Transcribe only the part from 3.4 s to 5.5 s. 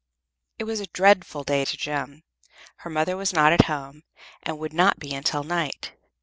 at home, and would not be until